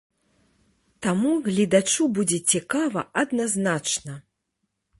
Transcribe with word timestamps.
Таму 1.05 1.31
гледачу 1.49 2.07
будзе 2.19 2.39
цікава 2.53 3.05
адназначна! 3.25 4.13